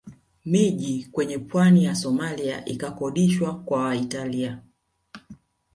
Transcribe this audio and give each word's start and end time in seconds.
Miji 0.45 1.05
kwenye 1.11 1.37
pwani 1.39 1.83
ya 1.83 1.95
Somalia 1.95 2.65
ikakodishwa 2.65 3.59
kwa 3.59 3.95
Italia 3.95 4.59